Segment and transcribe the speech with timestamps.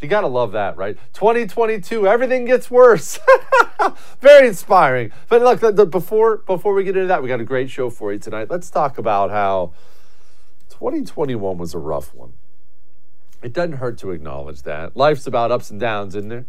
[0.00, 0.96] You got to love that, right?
[1.12, 3.18] 2022, everything gets worse.
[4.20, 5.12] Very inspiring.
[5.28, 7.90] But look, the, the, before before we get into that, we got a great show
[7.90, 8.48] for you tonight.
[8.50, 9.72] Let's talk about how
[10.70, 12.32] 2021 was a rough one.
[13.42, 14.96] It doesn't hurt to acknowledge that.
[14.96, 16.46] Life's about ups and downs, isn't it?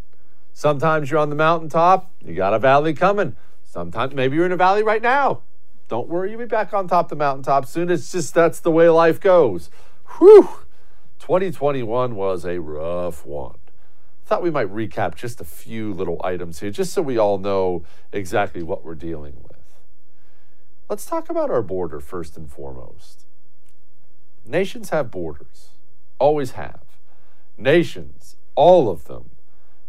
[0.53, 3.35] Sometimes you're on the mountaintop, you got a valley coming.
[3.63, 5.41] Sometimes maybe you're in a valley right now.
[5.88, 7.90] Don't worry, you'll be back on top of the mountaintop soon.
[7.90, 9.69] It's just that's the way life goes.
[10.17, 10.50] Whew.
[11.31, 13.55] 2021 was a rough one.
[14.25, 17.85] Thought we might recap just a few little items here, just so we all know
[18.11, 19.79] exactly what we're dealing with.
[20.89, 23.23] Let's talk about our border first and foremost.
[24.45, 25.69] Nations have borders,
[26.19, 26.81] always have.
[27.57, 29.29] Nations, all of them,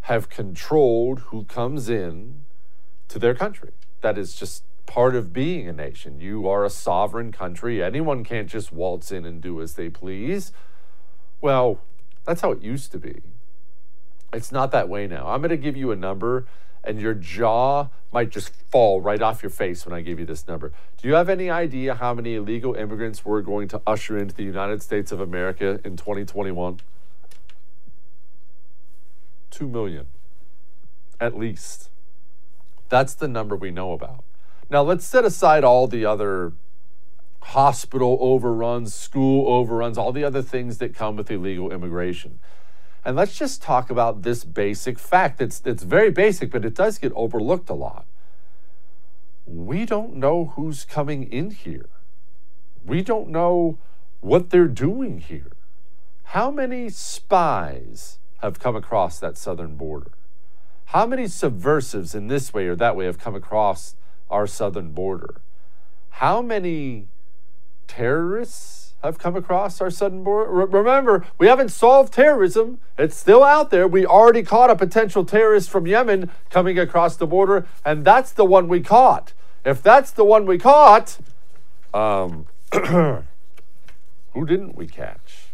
[0.03, 2.45] have controlled who comes in
[3.09, 3.71] to their country.
[3.99, 6.21] That is just part of being a nation.
[6.21, 7.83] You are a sovereign country.
[7.83, 10.53] Anyone can't just waltz in and do as they please.
[11.43, 11.81] Well,
[12.25, 13.21] that's how it used to be.
[14.31, 15.27] It's not that way now.
[15.27, 16.45] I'm going to give you a number,
[16.85, 20.47] and your jaw might just fall right off your face when I give you this
[20.47, 20.71] number.
[21.01, 24.43] Do you have any idea how many illegal immigrants we're going to usher into the
[24.43, 26.79] United States of America in 2021?
[29.51, 30.05] Two million,
[31.19, 31.89] at least.
[32.87, 34.23] That's the number we know about.
[34.69, 36.53] Now, let's set aside all the other
[37.43, 42.39] hospital overruns, school overruns, all the other things that come with illegal immigration.
[43.05, 45.41] And let's just talk about this basic fact.
[45.41, 48.05] It's, it's very basic, but it does get overlooked a lot.
[49.45, 51.89] We don't know who's coming in here.
[52.85, 53.77] We don't know
[54.21, 55.51] what they're doing here.
[56.23, 60.11] How many spies have come across that southern border?
[60.85, 63.95] How many subversives in this way or that way have come across
[64.29, 65.41] our southern border?
[66.09, 67.07] How many
[67.95, 70.49] terrorists have come across our southern border.
[70.49, 72.79] remember, we haven't solved terrorism.
[72.97, 73.87] It's still out there.
[73.87, 78.45] We already caught a potential terrorist from Yemen coming across the border, and that's the
[78.45, 79.33] one we caught.
[79.65, 81.17] If that's the one we caught,
[81.93, 85.49] um, who didn't we catch?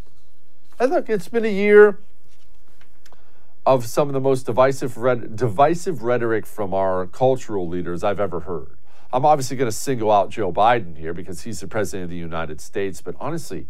[0.79, 1.99] And look, it's been a year
[3.65, 4.95] of some of the most divisive,
[5.35, 8.78] divisive rhetoric from our cultural leaders I've ever heard.
[9.11, 12.15] I'm obviously going to single out Joe Biden here because he's the president of the
[12.15, 13.65] United States, but honestly,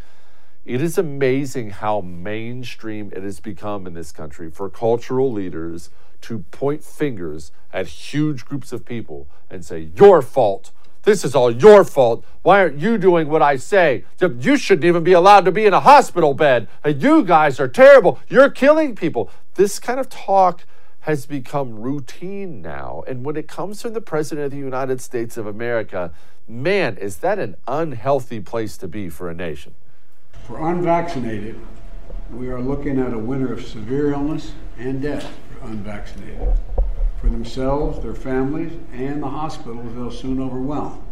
[0.65, 5.91] it is amazing how mainstream it has become in this country for cultural leaders
[6.21, 10.71] to point fingers at huge groups of people and say, Your fault.
[11.03, 12.25] This is all your fault.
[12.41, 14.03] Why aren't you doing what I say?
[14.19, 16.68] You shouldn't even be allowed to be in a hospital bed.
[16.86, 18.19] You guys are terrible.
[18.27, 19.31] You're killing people.
[19.56, 20.65] This kind of talk
[21.01, 23.04] has become routine now.
[23.07, 26.12] And when it comes from the President of the United States of America,
[26.48, 29.75] man, is that an unhealthy place to be for a nation.
[30.46, 31.60] For unvaccinated,
[32.31, 36.54] we are looking at a winter of severe illness and death for unvaccinated.
[37.22, 41.06] For themselves, their families, and the hospitals they'll soon overwhelm.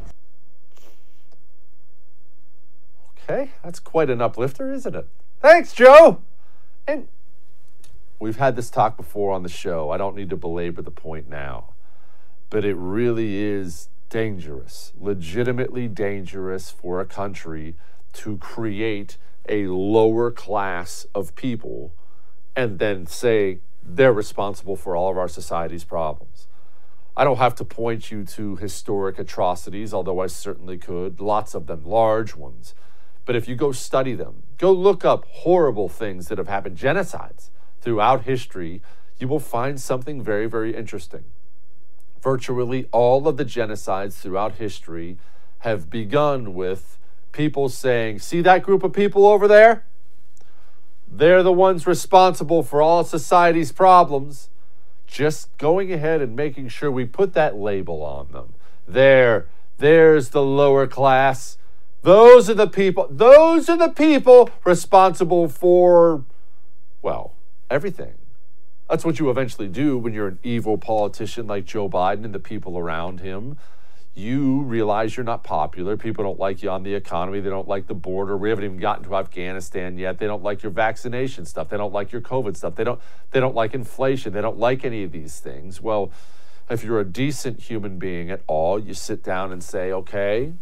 [3.30, 5.08] Okay, that's quite an uplifter, isn't it?
[5.42, 6.22] Thanks, Joe!
[6.88, 7.10] And
[8.20, 9.90] we've had this talk before on the show.
[9.92, 11.74] I don't need to belabor the point now.
[12.50, 17.76] But it really is dangerous, legitimately dangerous for a country
[18.14, 19.18] to create
[19.50, 21.94] a lower class of people
[22.56, 26.48] and then say they're responsible for all of our society's problems.
[27.16, 31.68] I don't have to point you to historic atrocities, although I certainly could, lots of
[31.68, 32.76] them, large ones.
[33.26, 37.50] But if you go study them, go look up horrible things that have happened, genocides
[37.88, 38.82] throughout history,
[39.18, 41.24] you will find something very, very interesting.
[42.22, 45.18] Virtually all of the genocides throughout history
[45.60, 46.98] have begun with
[47.32, 49.86] people saying, See that group of people over there?
[51.10, 54.50] They're the ones responsible for all society's problems.
[55.06, 58.54] Just going ahead and making sure we put that label on them.
[58.86, 59.48] There,
[59.78, 61.58] there's the lower class.
[62.02, 66.26] Those are the people, those are the people responsible for,
[67.02, 67.37] well,
[67.70, 68.14] everything.
[68.90, 72.40] That's what you eventually do when you're an evil politician like Joe Biden and the
[72.40, 73.58] people around him
[74.18, 75.96] you realize you're not popular.
[75.96, 77.40] People don't like you on the economy.
[77.40, 78.36] They don't like the border.
[78.36, 80.18] We haven't even gotten to Afghanistan yet.
[80.18, 81.70] They don't like your vaccination stuff.
[81.70, 82.74] They don't like your COVID stuff.
[82.74, 83.00] They don't
[83.30, 84.34] they don't like inflation.
[84.34, 85.82] They don't like any of these things.
[85.82, 86.12] Well,
[86.68, 90.54] if you're a decent human being at all, you sit down and say, "Okay,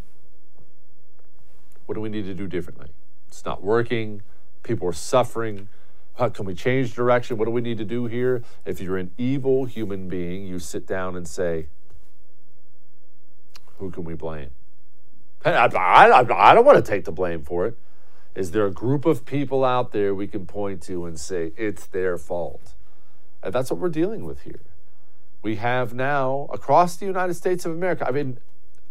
[1.86, 2.90] what do we need to do differently?
[3.30, 4.22] It's not working.
[4.64, 5.70] People are suffering.
[6.18, 7.38] How can we change direction?
[7.38, 10.88] What do we need to do here?" If you're an evil human being, you sit
[10.88, 11.68] down and say,
[13.78, 14.52] who can we blame?
[15.44, 17.78] I, I, I don't want to take the blame for it.
[18.34, 21.86] Is there a group of people out there we can point to and say it's
[21.86, 22.74] their fault?
[23.44, 24.62] And that's what we're dealing with here.
[25.42, 28.40] We have now across the United States of America, I mean,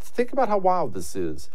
[0.00, 1.50] think about how wild this is.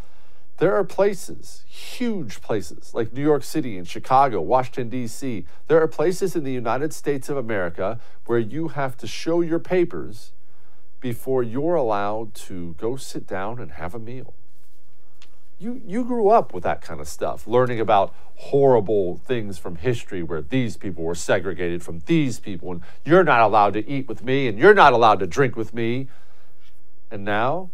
[0.60, 5.46] There are places, huge places, like New York City and Chicago, Washington, D.C.
[5.68, 9.60] There are places in the United States of America where you have to show your
[9.60, 10.34] papers
[11.00, 14.34] before you're allowed to go sit down and have a meal.
[15.60, 20.24] You, you grew up with that kind of stuff, learning about horrible things from history
[20.24, 24.26] where these people were segregated from these people, and you're not allowed to eat with
[24.26, 26.10] me, and you're not allowed to drink with me.
[27.10, 27.70] And now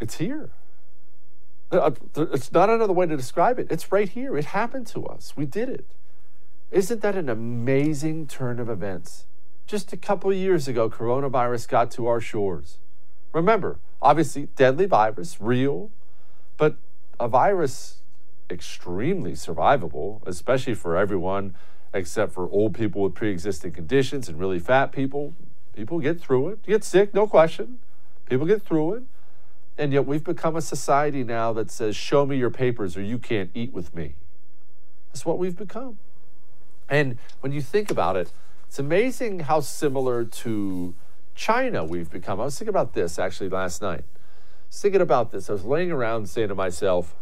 [0.00, 0.50] it's here.
[1.72, 3.66] Uh, it's not another way to describe it.
[3.70, 4.36] It's right here.
[4.36, 5.32] It happened to us.
[5.36, 5.86] We did it.
[6.70, 9.24] Isn't that an amazing turn of events?
[9.66, 12.78] Just a couple years ago, coronavirus got to our shores.
[13.32, 15.90] Remember, obviously, deadly virus, real,
[16.58, 16.76] but
[17.18, 18.02] a virus
[18.50, 21.54] extremely survivable, especially for everyone
[21.94, 25.34] except for old people with pre existing conditions and really fat people.
[25.74, 27.78] People get through it, get sick, no question.
[28.28, 29.02] People get through it.
[29.82, 33.18] And yet we've become a society now that says, show me your papers or you
[33.18, 34.14] can't eat with me.
[35.08, 35.98] That's what we've become.
[36.88, 38.30] And when you think about it,
[38.68, 40.94] it's amazing how similar to
[41.34, 42.40] China we've become.
[42.40, 44.04] I was thinking about this actually last night.
[44.04, 45.50] I was thinking about this.
[45.50, 47.16] I was laying around saying to myself,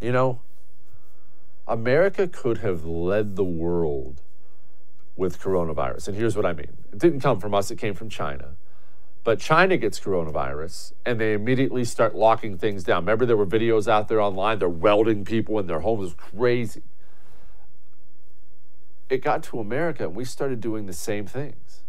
[0.00, 0.42] you know,
[1.66, 4.22] America could have led the world
[5.16, 6.06] with coronavirus.
[6.06, 8.50] And here's what I mean it didn't come from us, it came from China.
[9.22, 13.02] But China gets coronavirus and they immediately start locking things down.
[13.02, 16.12] Remember, there were videos out there online, they're welding people in their homes.
[16.12, 16.82] It crazy
[19.10, 21.82] it got to America and we started doing the same things.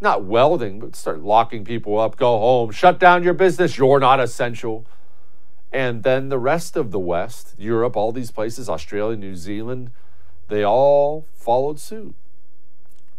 [0.00, 4.20] Not welding, but start locking people up, go home, shut down your business, you're not
[4.20, 4.86] essential.
[5.72, 9.90] And then the rest of the West, Europe, all these places, Australia, New Zealand,
[10.48, 12.14] they all followed suit.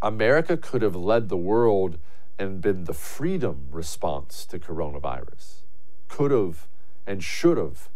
[0.01, 1.97] America could have led the world
[2.39, 5.63] and been the freedom response to coronavirus.
[6.07, 6.67] Could have
[7.05, 7.89] and should have,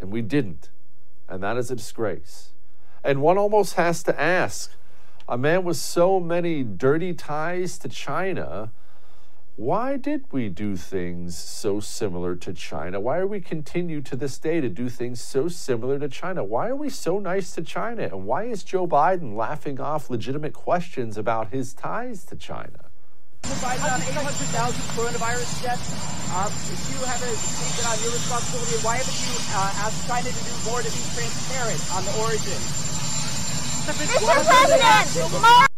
[0.00, 0.70] and we didn't.
[1.28, 2.50] And that is a disgrace.
[3.04, 4.72] And one almost has to ask
[5.28, 8.72] a man with so many dirty ties to China,
[9.56, 13.00] why did we do things so similar to China?
[13.00, 16.44] Why are we continue to this day to do things so similar to China?
[16.44, 18.02] Why are we so nice to China?
[18.04, 22.85] And why is Joe Biden laughing off legitimate questions about his ties to China?
[23.62, 25.90] Biden on 800,000 coronavirus deaths.
[26.34, 26.50] Um,
[26.90, 28.76] you have a statement on your responsibility.
[28.84, 32.60] Why haven't you uh, asked China to do more to be transparent on the origin?
[33.86, 34.18] Mr.
[34.26, 35.70] President,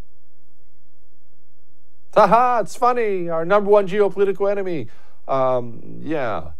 [2.14, 3.28] Haha, it's funny.
[3.28, 4.88] Our number one geopolitical enemy.
[5.28, 6.52] Um, yeah.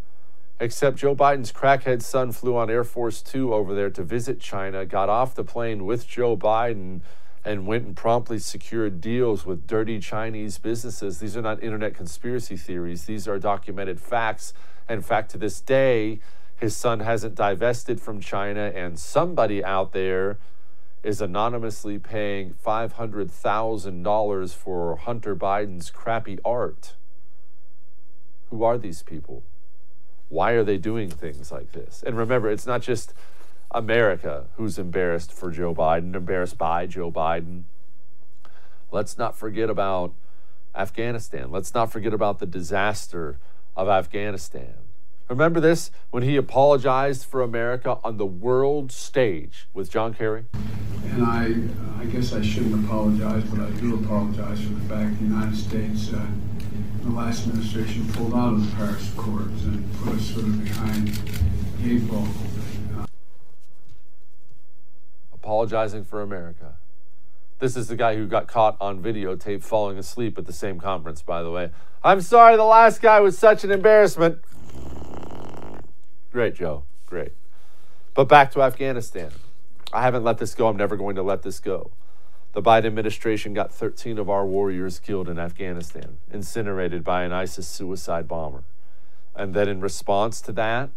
[0.60, 4.84] Except Joe Biden's crackhead son flew on Air Force Two over there to visit China,
[4.84, 7.00] got off the plane with Joe Biden,
[7.48, 11.18] and went and promptly secured deals with dirty Chinese businesses.
[11.18, 14.52] These are not internet conspiracy theories, these are documented facts.
[14.86, 16.20] In fact, to this day,
[16.56, 20.36] his son hasn't divested from China, and somebody out there
[21.02, 26.96] is anonymously paying $500,000 for Hunter Biden's crappy art.
[28.50, 29.42] Who are these people?
[30.28, 32.04] Why are they doing things like this?
[32.06, 33.14] And remember, it's not just
[33.70, 37.64] America who's embarrassed for Joe Biden, embarrassed by Joe Biden.
[38.90, 40.12] Let's not forget about
[40.74, 41.50] Afghanistan.
[41.50, 43.38] Let's not forget about the disaster
[43.76, 44.74] of Afghanistan.
[45.28, 50.46] Remember this when he apologized for America on the world stage with John Kerry?
[51.10, 55.24] And I, I guess I shouldn't apologize, but I do apologize for the fact the
[55.24, 56.26] United States, uh,
[57.02, 61.08] the last administration, pulled out of the Paris Accords and put us sort of behind
[61.08, 62.26] the eight ball.
[62.98, 63.04] Uh,
[65.48, 66.74] Apologizing for America.
[67.58, 71.22] This is the guy who got caught on videotape falling asleep at the same conference,
[71.22, 71.70] by the way.
[72.04, 74.40] I'm sorry, the last guy was such an embarrassment.
[76.32, 76.82] Great, Joe.
[77.06, 77.32] Great.
[78.12, 79.30] But back to Afghanistan.
[79.90, 80.68] I haven't let this go.
[80.68, 81.92] I'm never going to let this go.
[82.52, 87.66] The Biden administration got 13 of our warriors killed in Afghanistan, incinerated by an ISIS
[87.66, 88.64] suicide bomber.
[89.34, 90.90] And then, in response to that,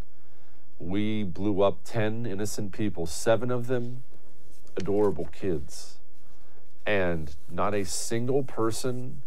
[0.77, 4.03] we blew up 10 innocent people, seven of them
[4.77, 5.99] adorable kids.
[6.85, 9.21] And not a single person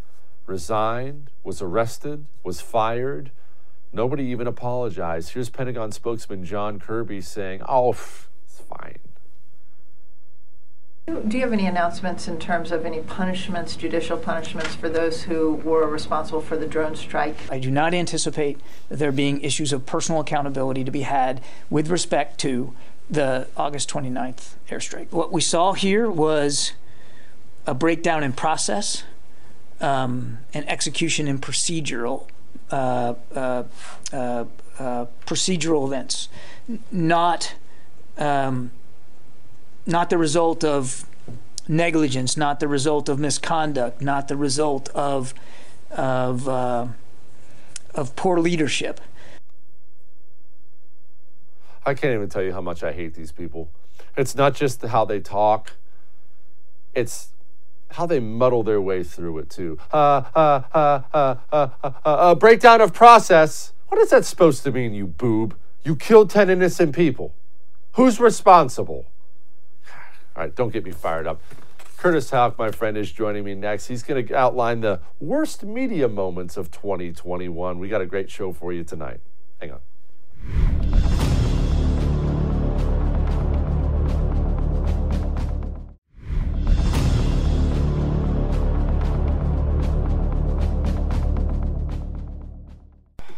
[0.47, 3.31] resigned, was arrested, was fired.
[3.93, 5.31] Nobody even apologized.
[5.31, 8.99] Here's Pentagon spokesman John Kirby saying, oh, it's fine.
[11.07, 15.57] Do you have any announcements in terms of any punishments, judicial punishments for those who
[15.57, 17.37] were responsible for the drone strike?
[17.51, 18.59] I do not anticipate
[18.89, 22.75] there being issues of personal accountability to be had with respect to
[23.11, 25.13] the August 29th airstrike.
[25.13, 26.73] What we saw here was
[27.67, 29.05] a breakdown in process
[29.81, 32.29] um, and execution in procedural
[32.71, 33.65] uh, uh,
[34.13, 34.45] uh,
[34.79, 36.29] uh procedural events,
[36.91, 37.55] not
[38.19, 38.71] um,
[39.87, 41.05] not the result of
[41.69, 45.35] negligence, not the result of misconduct, not the result of
[45.91, 46.87] of uh,
[47.95, 49.01] of poor leadership.
[51.87, 53.71] I can't even tell you how much I hate these people.
[54.17, 55.73] It's not just how they talk;
[56.95, 57.29] it's
[57.91, 59.79] how they muddle their way through it too.
[59.93, 63.73] Uh, uh, uh, uh, uh, uh, uh, breakdown of process.
[63.89, 65.57] What is that supposed to mean, you boob?
[65.85, 67.35] You killed ten innocent people.
[67.93, 69.07] Who's responsible?
[70.37, 71.41] All right, don't get me fired up.
[72.05, 73.87] Curtis Houck, my friend, is joining me next.
[73.87, 77.79] He's going to outline the worst media moments of 2021.
[77.79, 79.21] We got a great show for you tonight.
[79.59, 81.24] Hang on.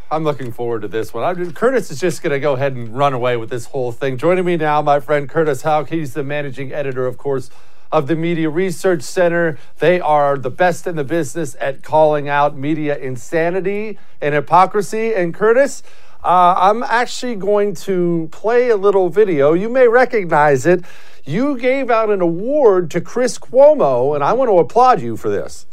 [0.09, 1.25] I'm looking forward to this one.
[1.25, 4.17] I'm, Curtis is just going to go ahead and run away with this whole thing.
[4.17, 5.89] Joining me now, my friend Curtis Houck.
[5.89, 7.51] He's the managing editor, of course,
[7.91, 9.59] of the Media Research Center.
[9.81, 15.13] They are the best in the business at calling out media insanity and hypocrisy.
[15.13, 15.83] And Curtis,
[16.23, 19.55] uh, I'm actually going to play a little video.
[19.55, 20.85] You may recognize it.
[21.25, 25.29] You gave out an award to Chris Cuomo, and I want to applaud you for
[25.29, 25.67] this.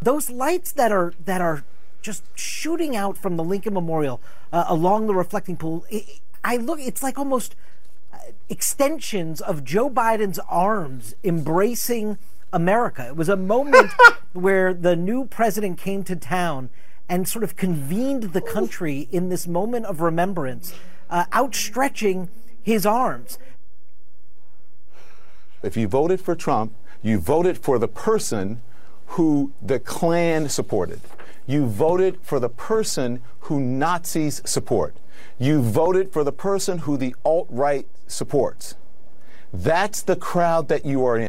[0.00, 1.62] Those lights that are that are
[2.02, 4.20] just shooting out from the Lincoln Memorial
[4.52, 5.84] uh, along the reflecting pool.
[5.90, 7.54] It, I look, it's like almost
[8.12, 12.18] uh, extensions of Joe Biden's arms embracing
[12.52, 13.06] America.
[13.08, 13.92] It was a moment
[14.32, 16.70] where the new president came to town
[17.08, 20.72] and sort of convened the country in this moment of remembrance,
[21.10, 22.28] uh, outstretching
[22.62, 23.38] his arms.
[25.62, 28.62] If you voted for Trump, you voted for the person
[29.08, 31.00] who the Klan supported.
[31.46, 34.96] You voted for the person who Nazis support.
[35.38, 38.74] You voted for the person who the alt right supports.
[39.52, 41.28] That's the crowd that you are in.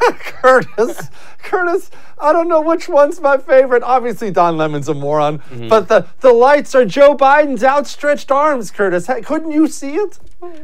[0.18, 1.08] Curtis,
[1.42, 3.82] Curtis, I don't know which one's my favorite.
[3.82, 5.68] Obviously, Don Lemon's a moron, Mm-hmm.
[5.68, 9.06] but the, the lights are Joe Biden's outstretched arms, Curtis.
[9.06, 10.18] Hey, couldn't you see it?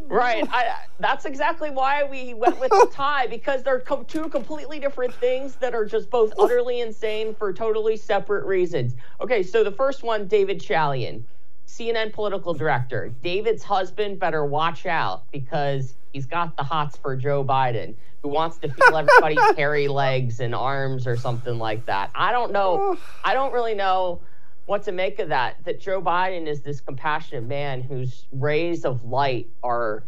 [0.08, 0.46] Right.
[0.50, 5.14] I, that's exactly why we went with the tie because they're co- two completely different
[5.14, 8.94] things that are just both utterly insane for totally separate reasons.
[9.20, 11.22] Okay, so the first one, David Chalian,
[11.66, 13.12] CNN political director.
[13.22, 18.58] David's husband better watch out because he's got the hots for Joe Biden, who wants
[18.58, 22.10] to feel everybody's hairy legs and arms or something like that.
[22.14, 22.98] I don't know.
[23.24, 24.20] I don't really know
[24.70, 29.02] what to make of that that joe biden is this compassionate man whose rays of
[29.04, 30.04] light are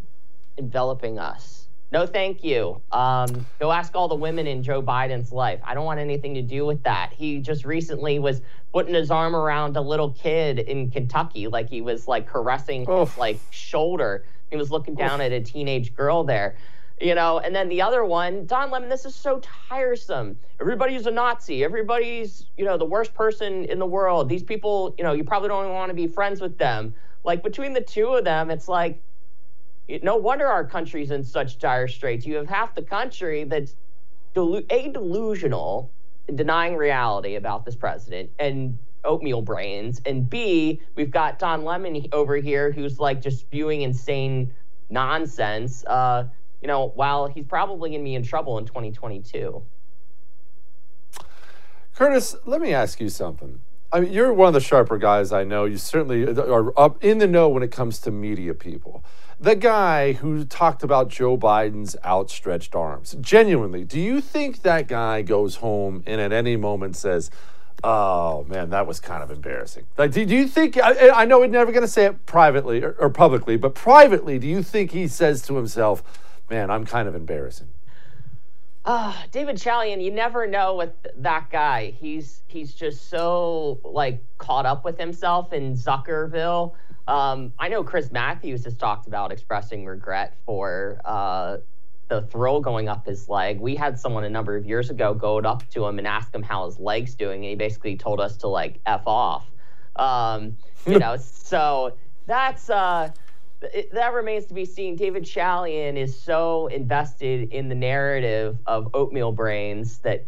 [0.56, 1.66] enveloping us.
[1.90, 2.80] No thank you.
[2.92, 5.58] Um, go ask all the women in joe biden's life.
[5.64, 7.12] I don't want anything to do with that.
[7.12, 8.40] He just recently was
[8.72, 13.18] putting his arm around a little kid in kentucky like he was like caressing his
[13.18, 16.56] like shoulder he was looking down at a teenage girl there
[17.00, 17.40] you know?
[17.40, 20.36] And then the other one don lemon this is so tiresome.
[20.60, 21.64] Everybody's a nazi.
[21.64, 24.28] Everybody's you know the worst person in the world.
[24.28, 26.94] These people you know you probably don't want to be friends with them.
[27.24, 29.02] Like between the two of them it's like
[30.02, 32.24] no wonder our country's in such dire straits.
[32.24, 33.74] You have half the country that's
[34.34, 35.90] delu- a delusional
[36.34, 42.36] denying reality about this president and oatmeal brains and b we've got don lemon over
[42.36, 44.52] here who's like just spewing insane
[44.90, 46.24] nonsense uh
[46.62, 49.62] you know, while he's probably going to be in trouble in 2022.
[51.94, 53.60] Curtis, let me ask you something.
[53.92, 55.66] I mean, you're one of the sharper guys I know.
[55.66, 59.04] You certainly are up in the know when it comes to media people.
[59.38, 63.16] The guy who talked about Joe Biden's outstretched arms.
[63.20, 67.30] Genuinely, do you think that guy goes home and at any moment says,
[67.84, 69.86] "Oh man, that was kind of embarrassing"?
[69.96, 70.78] Like, do, do you think?
[70.78, 74.38] I, I know we're never going to say it privately or, or publicly, but privately,
[74.38, 76.02] do you think he says to himself,
[76.50, 77.68] "Man, I'm kind of embarrassing"?
[78.84, 81.90] Uh, David Chalian, you never know with that guy.
[82.00, 86.72] He's he's just so like caught up with himself in Zuckerville.
[87.06, 91.58] Um, I know Chris Matthews has talked about expressing regret for uh,
[92.12, 93.58] the throw going up his leg.
[93.58, 96.42] We had someone a number of years ago go up to him and ask him
[96.42, 99.46] how his leg's doing, and he basically told us to like f off.
[99.96, 103.10] Um, you know, so that's uh,
[103.62, 104.96] it, that remains to be seen.
[104.96, 110.26] David Chalian is so invested in the narrative of oatmeal brains that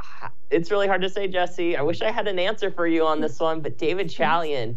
[0.50, 1.76] it's really hard to say, Jesse.
[1.76, 4.76] I wish I had an answer for you on this one, but David Chalian,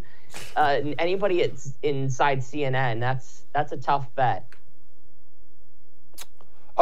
[0.56, 4.46] uh, anybody at, inside CNN, that's that's a tough bet.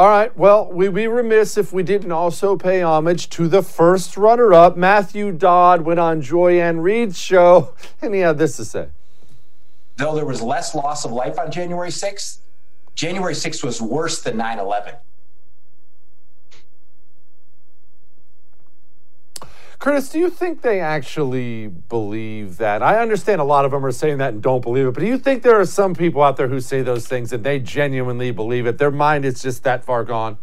[0.00, 0.34] All right.
[0.34, 4.74] Well, we'd be remiss if we didn't also pay homage to the first runner up.
[4.74, 8.88] Matthew Dowd went on Joy-Ann Reid's show, and he had this to say.
[9.96, 12.38] Though there was less loss of life on January 6th,
[12.94, 14.94] January 6th was worse than 9 11.
[19.80, 22.82] Curtis, do you think they actually believe that?
[22.82, 25.06] I understand a lot of them are saying that and don't believe it, but do
[25.06, 28.30] you think there are some people out there who say those things and they genuinely
[28.30, 28.76] believe it?
[28.76, 30.36] Their mind is just that far gone?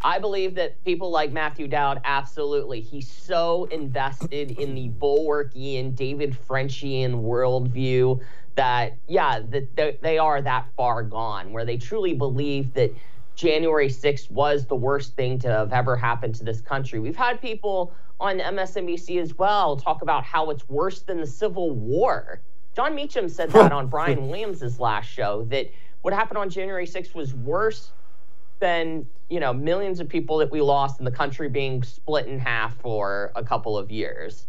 [0.00, 2.80] I believe that people like Matthew Dowd, absolutely.
[2.80, 8.22] He's so invested in the Bulwarkian, David Frenchian worldview
[8.54, 12.90] that, yeah, that they are that far gone, where they truly believe that
[13.38, 16.98] January 6th was the worst thing to have ever happened to this country.
[16.98, 21.70] We've had people on MSNBC as well talk about how it's worse than the Civil
[21.70, 22.40] War.
[22.74, 25.70] Jon Meacham said that on Brian Williams' last show that
[26.02, 27.92] what happened on January 6th was worse
[28.58, 32.40] than you know millions of people that we lost in the country being split in
[32.40, 34.48] half for a couple of years.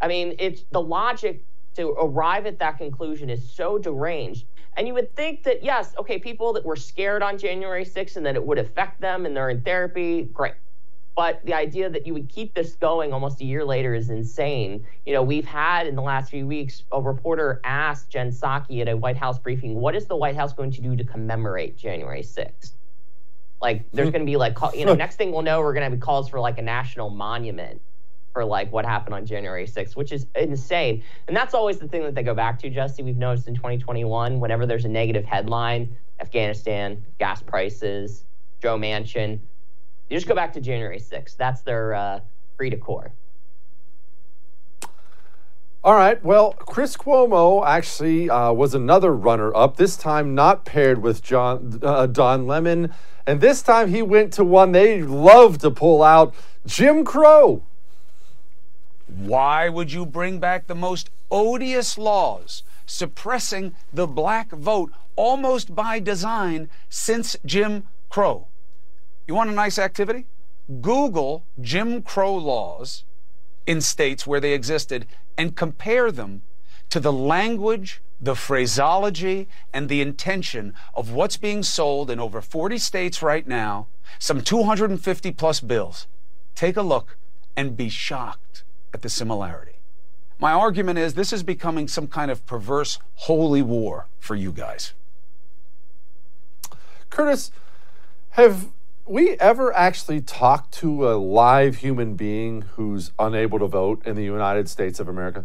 [0.00, 1.44] I mean, it's the logic
[1.76, 4.46] to arrive at that conclusion is so deranged.
[4.76, 8.26] And you would think that yes, okay, people that were scared on January 6th and
[8.26, 10.54] that it would affect them and they're in therapy, great.
[11.16, 14.84] But the idea that you would keep this going almost a year later is insane.
[15.06, 18.88] You know, we've had in the last few weeks a reporter asked Jen Psaki at
[18.88, 22.22] a White House briefing, what is the White House going to do to commemorate January
[22.22, 22.72] 6th?
[23.62, 24.12] Like, there's hmm.
[24.12, 26.28] going to be like, you know, next thing we'll know, we're going to have calls
[26.28, 27.80] for like a national monument
[28.34, 31.02] for like what happened on January 6th, which is insane.
[31.28, 33.02] And that's always the thing that they go back to, Jesse.
[33.02, 38.24] We've noticed in 2021, whenever there's a negative headline, Afghanistan, gas prices,
[38.60, 39.38] Joe Manchin,
[40.10, 41.36] you just go back to January 6th.
[41.36, 42.20] That's their uh,
[42.56, 43.12] free to core.
[45.84, 46.22] All right.
[46.24, 51.78] Well, Chris Cuomo actually uh, was another runner up, this time not paired with John
[51.82, 52.92] uh, Don Lemon.
[53.26, 56.34] And this time he went to one they love to pull out
[56.66, 57.62] Jim Crow.
[59.16, 66.00] Why would you bring back the most odious laws suppressing the black vote almost by
[66.00, 68.48] design since Jim Crow?
[69.28, 70.26] You want a nice activity?
[70.80, 73.04] Google Jim Crow laws
[73.66, 75.06] in states where they existed
[75.38, 76.42] and compare them
[76.90, 82.78] to the language, the phraseology, and the intention of what's being sold in over 40
[82.78, 83.86] states right now,
[84.18, 86.08] some 250 plus bills.
[86.56, 87.16] Take a look
[87.56, 89.72] and be shocked at the similarity.
[90.38, 94.94] My argument is this is becoming some kind of perverse holy war for you guys.
[97.10, 97.50] Curtis,
[98.30, 98.68] have
[99.06, 104.24] we ever actually talked to a live human being who's unable to vote in the
[104.24, 105.44] United States of America?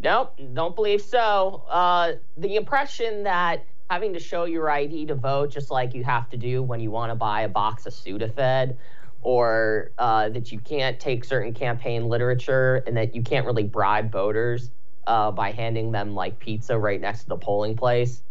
[0.00, 1.64] Nope, don't believe so.
[1.68, 6.28] Uh, the impression that having to show your ID to vote, just like you have
[6.30, 8.76] to do when you want to buy a box of Sudafed,
[9.22, 14.12] or uh, that you can't take certain campaign literature and that you can't really bribe
[14.12, 14.70] voters
[15.06, 18.22] uh, by handing them like pizza right next to the polling place,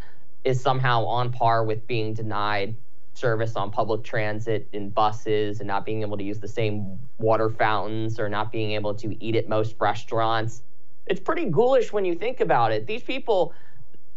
[0.44, 2.76] is somehow on par with being denied
[3.14, 7.50] service on public transit and buses and not being able to use the same water
[7.50, 10.62] fountains or not being able to eat at most restaurants.
[11.08, 12.86] It's pretty ghoulish when you think about it.
[12.86, 13.54] These people,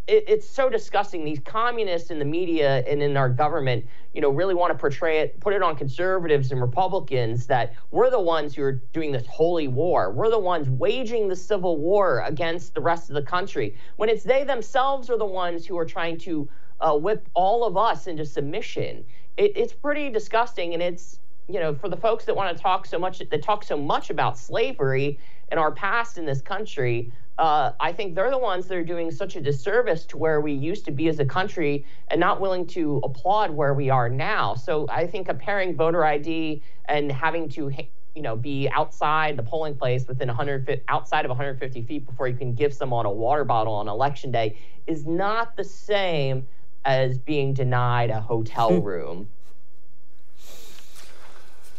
[0.06, 1.24] it, it's so disgusting.
[1.24, 5.20] These communists in the media and in our government, you know, really want to portray
[5.20, 9.26] it, put it on conservatives and Republicans that we're the ones who are doing this
[9.26, 10.10] holy war.
[10.12, 14.24] We're the ones waging the civil war against the rest of the country when it's
[14.24, 16.48] they themselves are the ones who are trying to
[16.80, 19.04] uh, whip all of us into submission.
[19.36, 22.86] It, it's pretty disgusting, and it's you know for the folks that want to talk
[22.86, 25.18] so much that talk so much about slavery
[25.50, 27.12] and our past in this country.
[27.40, 30.52] Uh, I think they're the ones that are doing such a disservice to where we
[30.52, 34.54] used to be as a country and not willing to applaud where we are now.
[34.54, 37.72] So I think comparing voter ID and having to
[38.14, 42.28] you know be outside the polling place within 100 feet, outside of 150 feet before
[42.28, 46.46] you can give someone a water bottle on election day is not the same
[46.84, 48.86] as being denied a hotel hmm.
[48.86, 49.28] room.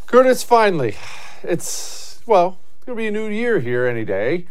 [0.08, 0.96] Curtis, finally,
[1.44, 4.48] it's, well, it's going to be a new year here any day.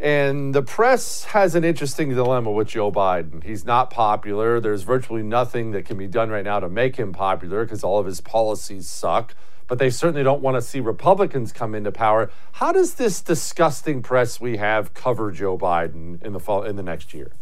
[0.00, 3.42] And the press has an interesting dilemma with Joe Biden.
[3.42, 4.60] He's not popular.
[4.60, 7.98] There's virtually nothing that can be done right now to make him popular because all
[7.98, 9.34] of his policies suck.
[9.66, 12.30] But they certainly don't want to see Republicans come into power.
[12.52, 16.82] How does this disgusting press we have cover Joe Biden in the fall in the
[16.82, 17.32] next year?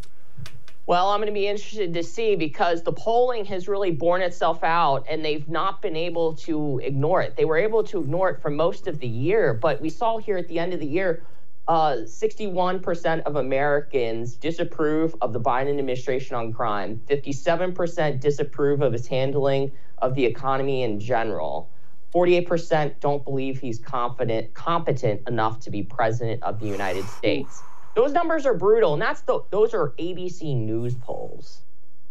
[0.86, 4.64] Well, I'm going to be interested to see because the polling has really borne itself
[4.64, 7.36] out and they've not been able to ignore it.
[7.36, 10.38] They were able to ignore it for most of the year, but we saw here
[10.38, 11.22] at the end of the year
[11.68, 19.06] uh, 61% of Americans disapprove of the Biden administration on crime, 57% disapprove of his
[19.06, 21.70] handling of the economy in general.
[22.14, 27.62] 48% don't believe he's confident, competent enough to be president of the United States.
[27.94, 31.62] Those numbers are brutal, and that's the those are ABC News polls.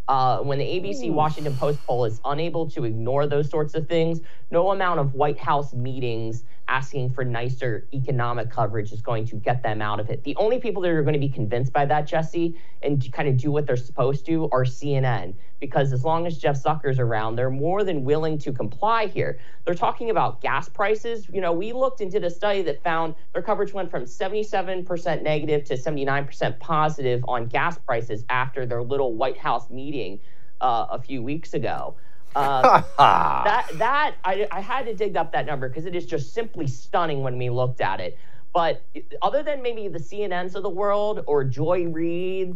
[0.07, 4.19] Uh, when the ABC Washington Post poll is unable to ignore those sorts of things,
[4.51, 9.61] no amount of White House meetings asking for nicer economic coverage is going to get
[9.61, 10.23] them out of it.
[10.23, 13.37] The only people that are going to be convinced by that, Jesse, and kind of
[13.37, 17.49] do what they're supposed to are CNN, because as long as Jeff Zucker's around, they're
[17.49, 19.39] more than willing to comply here.
[19.63, 21.27] They're talking about gas prices.
[21.31, 25.21] You know, we looked and did a study that found their coverage went from 77%
[25.21, 30.19] negative to 79% positive on gas prices after their little White House meeting
[30.61, 31.95] uh, a few weeks ago.
[32.35, 36.33] Um, that that I, I had to dig up that number because it is just
[36.33, 38.17] simply stunning when we looked at it.
[38.53, 38.81] But
[39.21, 42.55] other than maybe the CNNs of the world or Joy Reid,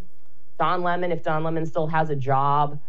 [0.57, 2.79] Don Lemon, if Don Lemon still has a job,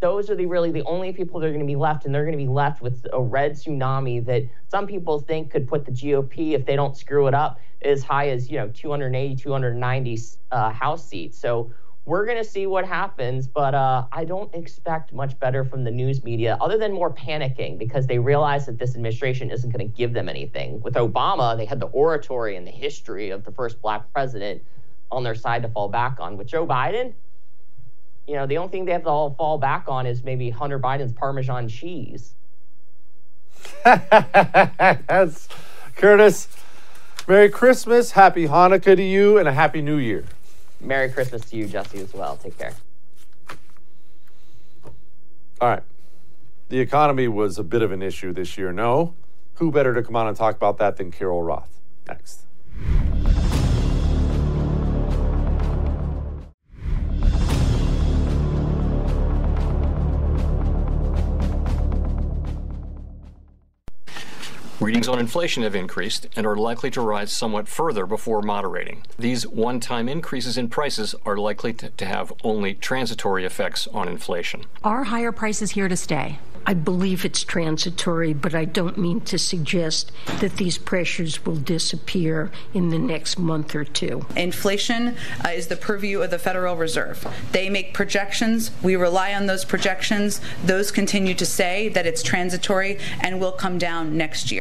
[0.00, 2.24] those are the really the only people that are going to be left, and they're
[2.24, 5.92] going to be left with a red tsunami that some people think could put the
[5.92, 10.18] GOP, if they don't screw it up, as high as you know 280, 290
[10.50, 11.38] uh, House seats.
[11.38, 11.70] So
[12.06, 15.90] we're going to see what happens, but uh, I don't expect much better from the
[15.90, 19.96] news media other than more panicking because they realize that this administration isn't going to
[19.96, 20.82] give them anything.
[20.82, 24.62] With Obama, they had the oratory and the history of the first black president
[25.10, 26.36] on their side to fall back on.
[26.36, 27.14] With Joe Biden,
[28.26, 30.78] you know, the only thing they have to all fall back on is maybe Hunter
[30.78, 32.34] Biden's Parmesan cheese.
[33.84, 35.48] That's
[35.96, 36.48] Curtis.
[37.26, 40.24] Merry Christmas, Happy Hanukkah to you, and a Happy New Year.
[40.84, 42.36] Merry Christmas to you, Jesse, as well.
[42.36, 42.72] Take care.
[45.60, 45.82] All right.
[46.68, 49.14] The economy was a bit of an issue this year, no?
[49.54, 51.80] Who better to come on and talk about that than Carol Roth?
[52.08, 52.42] Next.
[64.84, 69.02] Readings on inflation have increased and are likely to rise somewhat further before moderating.
[69.18, 74.08] These one time increases in prices are likely to, to have only transitory effects on
[74.08, 74.66] inflation.
[74.84, 76.38] Are higher prices here to stay?
[76.66, 82.50] I believe it's transitory, but I don't mean to suggest that these pressures will disappear
[82.74, 84.26] in the next month or two.
[84.36, 87.26] Inflation uh, is the purview of the Federal Reserve.
[87.52, 88.70] They make projections.
[88.82, 90.42] We rely on those projections.
[90.62, 94.60] Those continue to say that it's transitory and will come down next year.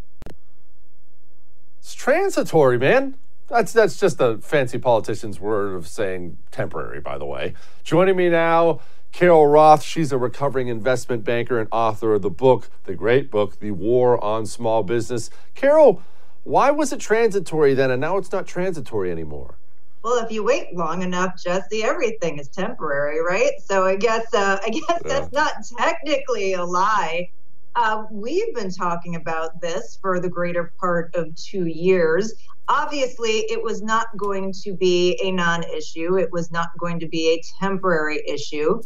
[2.03, 3.15] Transitory, man.
[3.47, 7.53] That's that's just a fancy politician's word of saying temporary, by the way.
[7.85, 8.81] Joining me now,
[9.13, 9.83] Carol Roth.
[9.83, 14.21] She's a recovering investment banker and author of the book, the great book, The War
[14.21, 15.29] on Small Business.
[15.55, 16.01] Carol,
[16.43, 19.55] why was it transitory then and now it's not transitory anymore?
[20.03, 23.53] Well, if you wait long enough, Jesse, everything is temporary, right?
[23.63, 25.19] So I guess uh, I guess yeah.
[25.21, 27.29] that's not technically a lie.
[27.75, 32.33] Uh, we've been talking about this for the greater part of two years.
[32.67, 36.17] Obviously, it was not going to be a non issue.
[36.17, 38.81] It was not going to be a temporary issue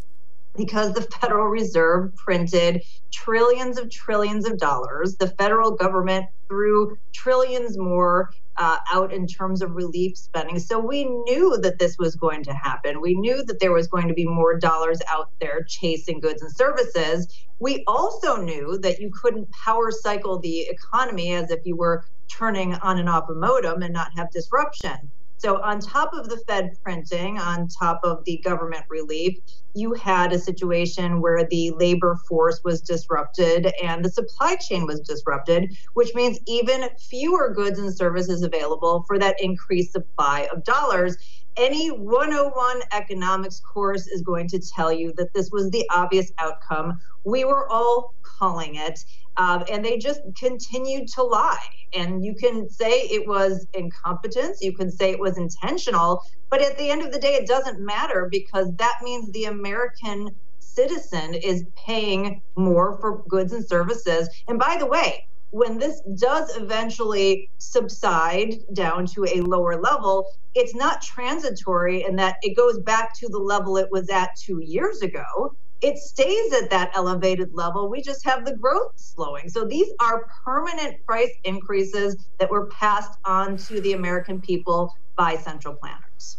[0.58, 5.16] because the Federal Reserve printed trillions of trillions of dollars.
[5.16, 10.58] The federal government threw trillions more uh, out in terms of relief spending.
[10.58, 13.00] So we knew that this was going to happen.
[13.00, 16.52] We knew that there was going to be more dollars out there chasing goods and
[16.54, 17.32] services.
[17.60, 22.04] We also knew that you couldn't power cycle the economy as if you were
[22.36, 25.12] turning on and off a modem and not have disruption.
[25.38, 29.38] So, on top of the Fed printing, on top of the government relief,
[29.72, 35.00] you had a situation where the labor force was disrupted and the supply chain was
[35.00, 41.16] disrupted, which means even fewer goods and services available for that increased supply of dollars.
[41.56, 46.98] Any 101 economics course is going to tell you that this was the obvious outcome.
[47.24, 49.04] We were all calling it.
[49.38, 51.56] Um, and they just continued to lie.
[51.94, 56.76] And you can say it was incompetence, you can say it was intentional, but at
[56.76, 61.64] the end of the day, it doesn't matter because that means the American citizen is
[61.86, 64.28] paying more for goods and services.
[64.48, 70.74] And by the way, when this does eventually subside down to a lower level, it's
[70.74, 75.00] not transitory in that it goes back to the level it was at two years
[75.00, 77.88] ago it stays at that elevated level.
[77.88, 79.48] We just have the growth slowing.
[79.48, 85.36] So these are permanent price increases that were passed on to the American people by
[85.36, 86.38] central planners.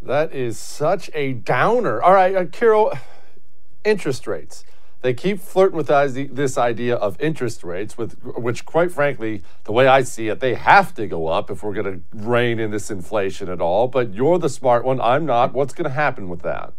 [0.00, 2.02] That is such a downer.
[2.02, 2.92] All right, uh, Carol,
[3.84, 4.64] interest rates.
[5.02, 9.88] They keep flirting with this idea of interest rates, with which, quite frankly, the way
[9.88, 12.88] I see it, they have to go up if we're going to rein in this
[12.88, 13.88] inflation at all.
[13.88, 15.00] But you're the smart one.
[15.00, 15.54] I'm not.
[15.54, 16.72] What's going to happen with that?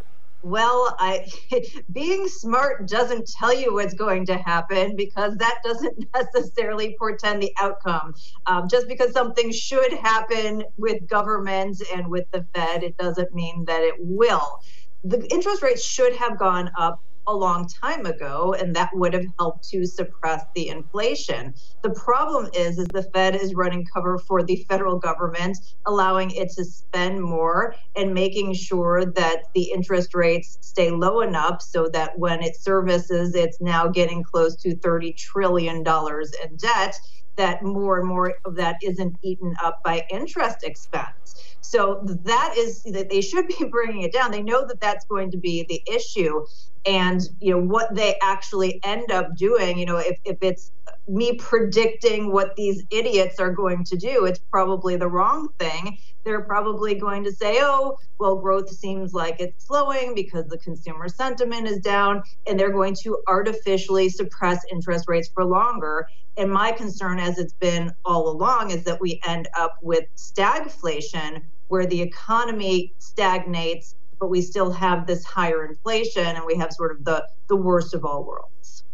[0.44, 1.26] Well i
[1.92, 7.54] being smart doesn't tell you what's going to happen because that doesn't necessarily portend the
[7.60, 8.14] outcome.
[8.46, 13.66] Um, just because something should happen with governments and with the fed it doesn't mean
[13.66, 14.60] that it will.
[15.04, 19.26] The interest rates should have gone up a long time ago, and that would have
[19.40, 21.54] helped to suppress the inflation.
[21.84, 26.50] The problem is, is the Fed is running cover for the federal government, allowing it
[26.58, 32.18] to spend more and making sure that the interest rates stay low enough so that
[32.18, 36.98] when it services, it's now getting close to $30 trillion in debt
[37.38, 41.23] that more and more of that isn't eaten up by interest expense.
[41.62, 44.32] So that is that they should be bringing it down.
[44.32, 46.46] They know that that's going to be the issue.
[46.86, 50.72] And you know what they actually end up doing you know if, if it's
[51.08, 55.98] me predicting what these idiots are going to do it's probably the wrong thing.
[56.26, 61.08] They're probably going to say oh well growth seems like it's slowing because the consumer
[61.08, 66.06] sentiment is down and they're going to artificially suppress interest rates for longer.
[66.36, 71.23] And my concern as it's been all along is that we end up with stagflation
[71.68, 76.94] where the economy stagnates but we still have this higher inflation and we have sort
[76.94, 78.86] of the, the worst of all worlds.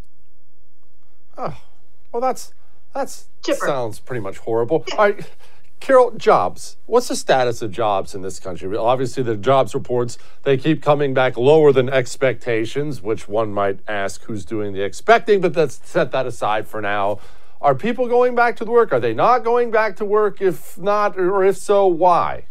[1.37, 1.55] Oh,
[2.11, 2.51] well, that's
[2.95, 4.83] that's sounds pretty much horrible.
[4.93, 5.29] All right,
[5.79, 6.77] Carol, jobs.
[6.87, 8.75] What's the status of jobs in this country?
[8.75, 14.23] Obviously, the jobs reports they keep coming back lower than expectations, which one might ask
[14.23, 15.41] who's doing the expecting.
[15.41, 17.19] But let's set that aside for now.
[17.61, 18.93] Are people going back to work?
[18.93, 20.41] Are they not going back to work?
[20.41, 22.45] If not, or if so, why?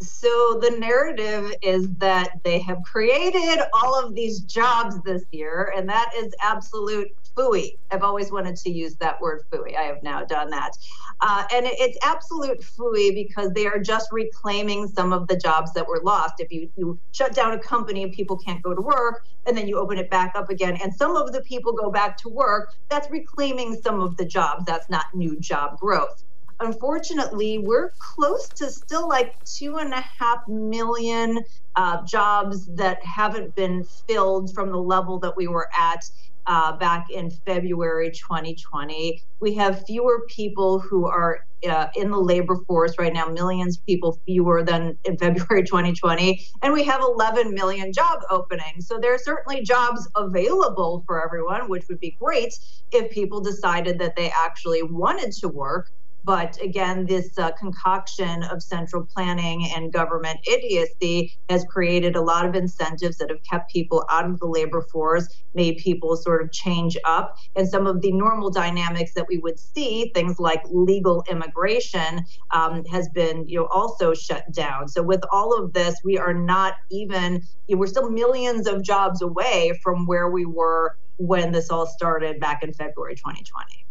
[0.00, 5.88] So the narrative is that they have created all of these jobs this year, and
[5.88, 7.78] that is absolute fooey.
[7.90, 9.76] I've always wanted to use that word fooey.
[9.76, 10.72] I have now done that.
[11.20, 15.86] Uh, and it's absolute fooey because they are just reclaiming some of the jobs that
[15.86, 16.34] were lost.
[16.38, 19.68] If you, you shut down a company and people can't go to work, and then
[19.68, 22.70] you open it back up again, and some of the people go back to work,
[22.90, 24.64] that's reclaiming some of the jobs.
[24.64, 26.24] That's not new job growth
[26.60, 31.42] unfortunately, we're close to still like two and a half million
[31.76, 36.00] uh, jobs that haven't been filled from the level that we were at
[36.46, 39.22] uh, back in February 2020.
[39.40, 43.86] We have fewer people who are uh, in the labor force right now, millions of
[43.86, 46.46] people fewer than in February 2020.
[46.62, 48.86] And we have 11 million job openings.
[48.86, 52.52] So there are certainly jobs available for everyone, which would be great
[52.92, 55.90] if people decided that they actually wanted to work.
[56.24, 62.46] But again, this uh, concoction of central planning and government idiocy has created a lot
[62.46, 66.50] of incentives that have kept people out of the labor force, made people sort of
[66.50, 67.36] change up.
[67.56, 72.84] And some of the normal dynamics that we would see, things like legal immigration, um,
[72.86, 74.88] has been you know also shut down.
[74.88, 78.82] So with all of this, we are not even you know, we're still millions of
[78.82, 83.83] jobs away from where we were when this all started back in February 2020.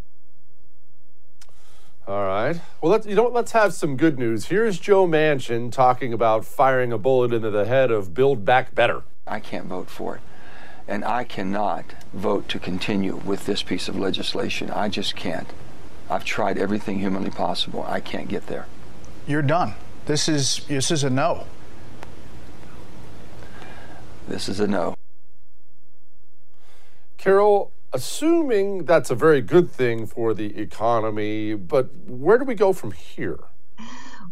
[2.06, 2.60] All right.
[2.82, 4.46] Well, let's you know what, let's have some good news.
[4.46, 9.04] Here's Joe Manchin talking about firing a bullet into the head of Build Back Better.
[9.26, 10.22] I can't vote for it.
[10.86, 14.70] And I cannot vote to continue with this piece of legislation.
[14.70, 15.48] I just can't.
[16.10, 17.86] I've tried everything humanly possible.
[17.88, 18.66] I can't get there.
[19.26, 19.76] You're done.
[20.06, 21.46] This is this is a no.
[24.28, 24.96] This is a no.
[27.18, 32.74] Carol, assuming that's a very good thing for the economy, but where do we go
[32.74, 33.40] from here?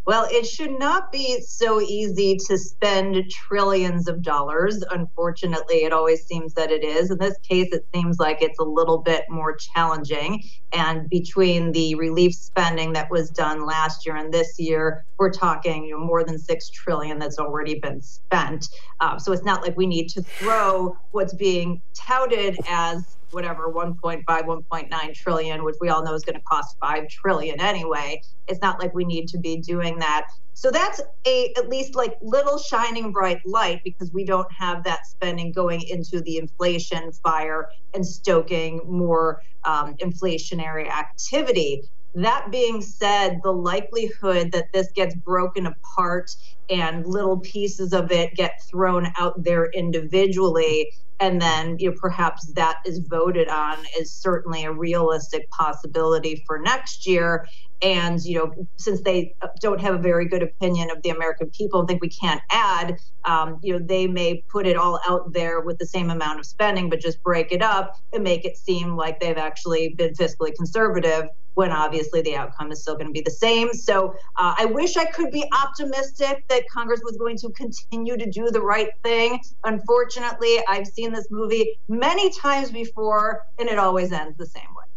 [0.08, 4.84] Well, it should not be so easy to spend trillions of dollars.
[4.90, 7.12] Unfortunately, it always seems that it is.
[7.12, 10.44] In this case, it seems like it's a little bit more challenging.
[10.74, 15.86] And between the relief spending that was done last year and this year, we're talking
[15.86, 18.70] you know, more than six trillion that's already been spent.
[19.02, 24.26] Uh, so it's not like we need to throw what's being touted as whatever 1.5
[24.26, 28.22] 1.9 trillion which we all know is going to cost 5 trillion anyway.
[28.48, 30.28] It's not like we need to be doing that.
[30.54, 35.08] So that's a at least like little shining bright light because we don't have that
[35.08, 41.84] spending going into the inflation fire and stoking more um, inflationary activity
[42.16, 46.36] that being said, the likelihood that this gets broken apart
[46.70, 52.48] and little pieces of it get thrown out there individually and then you know perhaps
[52.54, 57.46] that is voted on is certainly a realistic possibility for next year
[57.82, 61.80] and you know since they don't have a very good opinion of the american people
[61.80, 65.62] and think we can't add um, you know they may put it all out there
[65.62, 68.96] with the same amount of spending but just break it up and make it seem
[68.96, 73.22] like they've actually been fiscally conservative when obviously the outcome is still going to be
[73.22, 73.74] the same.
[73.74, 78.30] So uh, I wish I could be optimistic that Congress was going to continue to
[78.30, 79.40] do the right thing.
[79.64, 84.91] Unfortunately, I've seen this movie many times before, and it always ends the same way.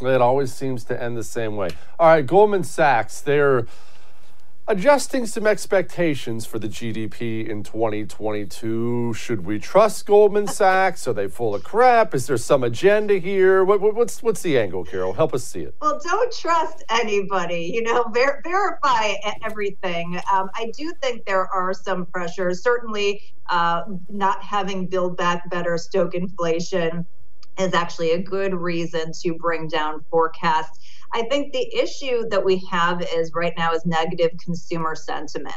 [0.00, 1.70] It always seems to end the same way.
[1.98, 3.66] All right, Goldman Sachs, they're
[4.68, 9.14] adjusting some expectations for the GDP in 2022.
[9.14, 11.08] Should we trust Goldman Sachs?
[11.08, 12.14] Are they full of crap?
[12.14, 13.64] Is there some agenda here?
[13.64, 15.14] What, what, what's what's the angle, Carol?
[15.14, 15.74] Help us see it.
[15.80, 17.70] Well, don't trust anybody.
[17.74, 20.20] You know, ver- verify everything.
[20.32, 22.62] Um, I do think there are some pressures.
[22.62, 27.04] Certainly, uh, not having Build Back Better stoke inflation
[27.58, 30.78] is actually a good reason to bring down forecasts.
[31.12, 35.54] I think the issue that we have is right now is negative consumer sentiment.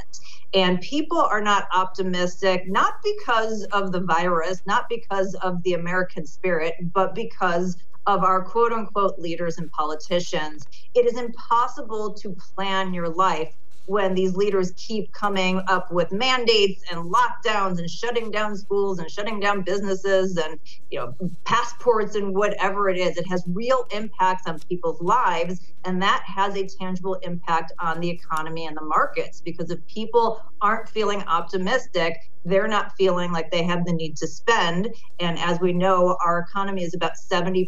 [0.54, 6.26] And people are not optimistic, not because of the virus, not because of the American
[6.26, 7.76] spirit, but because
[8.08, 10.68] of our quote unquote leaders and politicians.
[10.96, 13.54] It is impossible to plan your life
[13.86, 19.10] when these leaders keep coming up with mandates and lockdowns and shutting down schools and
[19.10, 21.14] shutting down businesses and you know
[21.46, 25.60] passports and whatever it is it has real impacts on people's lives.
[25.84, 30.42] And that has a tangible impact on the economy and the markets because if people
[30.62, 32.16] aren't feeling optimistic
[32.46, 34.94] they're not feeling like they have the need to spend.
[35.20, 37.68] And as we know, our economy is about 70%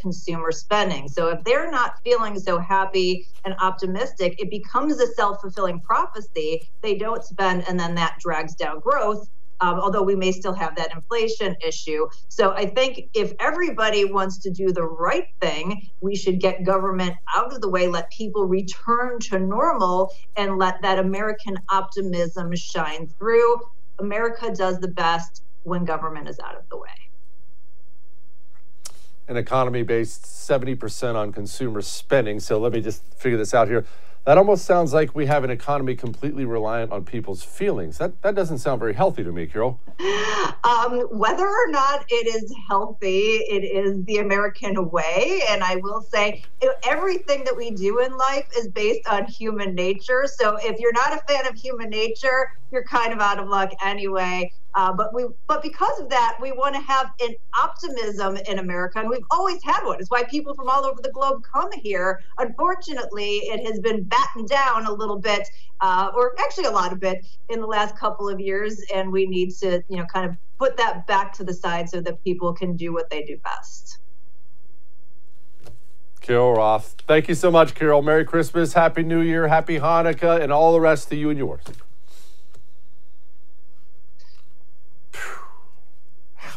[0.00, 1.08] consumer spending.
[1.08, 6.60] So if they're not feeling so happy and optimistic, it becomes a self fulfilling prophecy.
[6.82, 9.26] They don't spend, and then that drags down growth.
[9.60, 12.08] Um, although we may still have that inflation issue.
[12.26, 17.14] So I think if everybody wants to do the right thing, we should get government
[17.36, 23.06] out of the way, let people return to normal, and let that American optimism shine
[23.20, 23.60] through.
[24.02, 26.88] America does the best when government is out of the way.
[29.28, 32.40] An economy based 70% on consumer spending.
[32.40, 33.84] So let me just figure this out here.
[34.24, 37.98] That almost sounds like we have an economy completely reliant on people's feelings.
[37.98, 39.80] That that doesn't sound very healthy to me, Carol.
[40.62, 45.42] Um, whether or not it is healthy, it is the American way.
[45.48, 46.44] And I will say,
[46.84, 50.26] everything that we do in life is based on human nature.
[50.26, 53.72] So if you're not a fan of human nature, you're kind of out of luck
[53.84, 54.52] anyway.
[54.74, 58.98] Uh, but we, but because of that, we want to have an optimism in America,
[58.98, 59.98] and we've always had one.
[60.00, 62.20] It's why people from all over the globe come here.
[62.38, 65.48] Unfortunately, it has been battened down a little bit,
[65.80, 69.26] uh, or actually a lot of bit, in the last couple of years, and we
[69.26, 72.52] need to, you know, kind of put that back to the side so that people
[72.54, 73.98] can do what they do best.
[76.22, 76.94] Carol Roth.
[77.06, 78.00] Thank you so much, Carol.
[78.00, 81.64] Merry Christmas, Happy New Year, Happy Hanukkah, and all the rest to you and yours.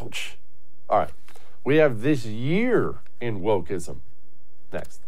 [0.02, 0.36] Ouch.
[0.88, 1.10] All right.
[1.64, 3.98] We have this year in wokeism.
[4.72, 5.00] Next.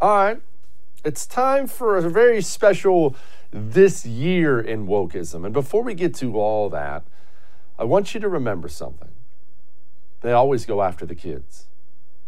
[0.00, 0.40] All right.
[1.04, 3.14] It's time for a very special
[3.52, 5.44] this year in wokeism.
[5.44, 7.04] And before we get to all that,
[7.78, 9.11] I want you to remember something.
[10.22, 11.66] They always go after the kids.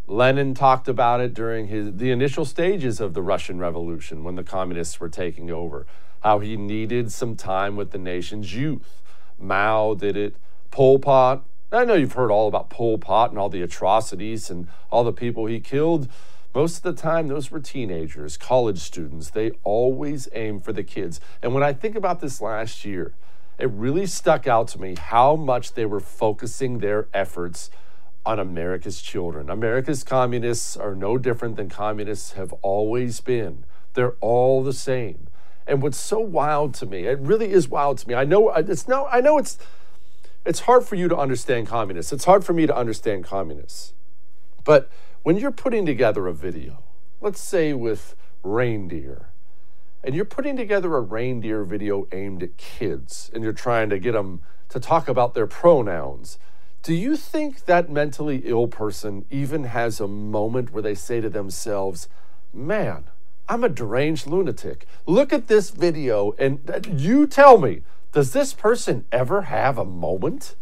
[0.07, 4.43] Lenin talked about it during his, the initial stages of the Russian Revolution when the
[4.43, 5.87] communists were taking over,
[6.23, 9.01] how he needed some time with the nation's youth.
[9.39, 10.37] Mao did it,
[10.71, 11.45] Pol Pot.
[11.73, 15.13] I know you've heard all about Pol Pot and all the atrocities and all the
[15.13, 16.09] people he killed.
[16.55, 19.31] Most of the time, those were teenagers, college students.
[19.31, 21.21] They always aim for the kids.
[21.43, 23.15] And when I think about this last year,
[23.59, 27.71] it really stuck out to me how much they were focusing their efforts
[28.27, 29.51] on America's children.
[29.51, 33.65] America's communists are no different than communists have always been.
[33.95, 35.29] They're all the same.
[35.67, 38.15] And what's so wild to me, it really is wild to me.
[38.15, 39.59] I know it's no I know it's
[40.45, 42.13] it's hard for you to understand communists.
[42.13, 43.95] It's hard for me to understand communists.
[44.65, 44.91] But
[45.23, 46.83] when you're putting together a video,
[47.21, 49.31] let's say with reindeer,
[50.03, 54.13] and you're putting together a reindeer video aimed at kids, and you're trying to get
[54.13, 56.39] them to talk about their pronouns,
[56.85, 61.31] do you think that mentally ill person even has a moment where they say to
[61.31, 62.09] themselves,
[62.53, 63.05] man,
[63.49, 64.87] I'm a deranged lunatic.
[65.07, 67.81] Look at this video, and uh, you tell me,
[68.13, 70.57] does this person ever have a moment?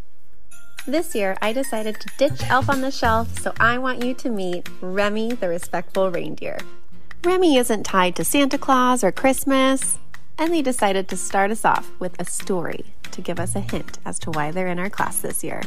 [0.87, 4.31] This year, I decided to ditch Elf on the Shelf, so I want you to
[4.31, 6.59] meet Remy the Respectful Reindeer.
[7.25, 9.99] Remy isn't tied to Santa Claus or Christmas,
[10.39, 13.99] and they decided to start us off with a story to give us a hint
[14.05, 15.63] as to why they're in our class this year.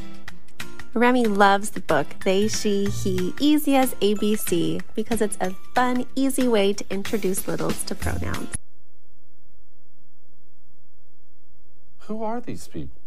[0.98, 6.48] Remy loves the book They, She, He, Easy as ABC because it's a fun, easy
[6.48, 8.56] way to introduce littles to pronouns.
[12.08, 13.02] Who are these people?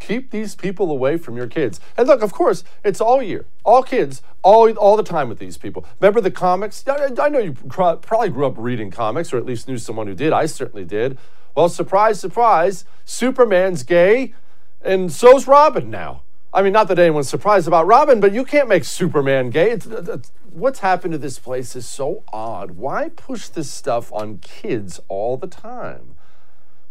[0.00, 1.80] Keep these people away from your kids.
[1.96, 5.56] And look, of course, it's all year, all kids, all, all the time with these
[5.56, 5.86] people.
[6.00, 6.84] Remember the comics?
[6.86, 10.14] I, I know you probably grew up reading comics, or at least knew someone who
[10.14, 10.34] did.
[10.34, 11.16] I certainly did.
[11.54, 14.34] Well, surprise, surprise, Superman's gay,
[14.82, 16.20] and so's Robin now.
[16.54, 19.72] I mean, not that anyone's surprised about Robin, but you can't make Superman gay.
[19.72, 22.72] It's, it's, what's happened to this place is so odd.
[22.72, 26.14] Why push this stuff on kids all the time?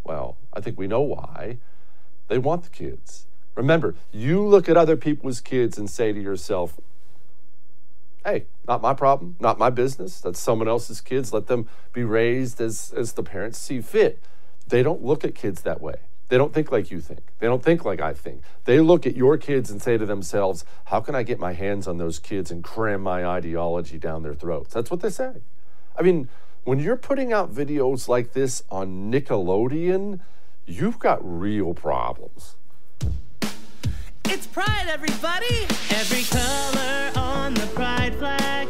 [0.04, 1.60] Well, I think we know why.
[2.28, 3.26] They want the kids.
[3.56, 6.78] Remember, you look at other people's kids and say to yourself,
[8.26, 10.20] hey, not my problem, not my business.
[10.20, 11.32] That's someone else's kids.
[11.32, 14.20] Let them be raised as, as the parents see fit.
[14.68, 15.96] They don't look at kids that way.
[16.30, 17.22] They don't think like you think.
[17.40, 18.42] They don't think like I think.
[18.66, 21.88] They look at your kids and say to themselves, how can I get my hands
[21.88, 24.74] on those kids and cram my ideology down their throats?
[24.74, 25.42] That's what they say.
[25.96, 26.30] I mean,
[26.64, 30.22] when you're putting out videos like this on Nickelodeon,
[30.66, 32.56] you've got real problems.
[34.26, 35.68] It's Pride, everybody!
[35.92, 38.68] Every color on the Pride flag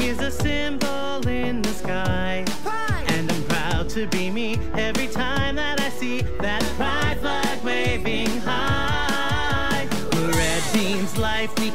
[0.00, 2.44] is a symbol in the sky.
[2.62, 3.04] Pride!
[3.08, 4.56] And I'm proud to be me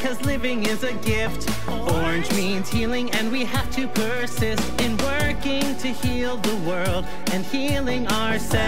[0.06, 1.50] because living is a gift.
[1.68, 7.44] Orange means healing, and we have to persist in working to heal the world and
[7.44, 8.62] healing ourselves.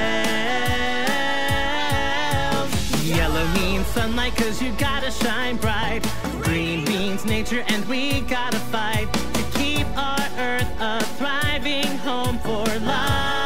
[3.04, 6.04] Yellow means sunlight, cause you gotta shine bright.
[6.42, 12.66] Green means nature, and we gotta fight to keep our earth a thriving home for
[12.80, 13.38] life.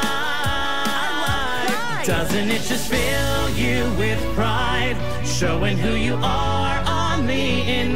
[2.06, 4.96] Doesn't it just fill you with pride?
[5.26, 6.01] Showing who you are on the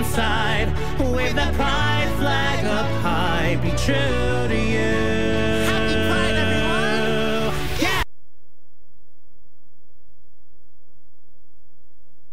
[0.06, 0.68] inside.
[1.00, 4.94] Wave that pride flag up high, be true to you.
[5.66, 7.54] Happy Pride, everyone!
[7.82, 8.04] Yeah!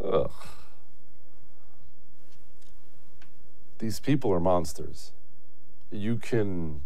[0.05, 0.31] Ugh.
[3.79, 5.13] These people are monsters.
[5.91, 6.83] You can